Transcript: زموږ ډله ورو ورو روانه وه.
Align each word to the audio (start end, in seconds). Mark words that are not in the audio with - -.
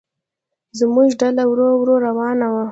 زموږ 0.79 1.09
ډله 1.19 1.43
ورو 1.47 1.67
ورو 1.81 1.95
روانه 2.07 2.47
وه. 2.53 2.65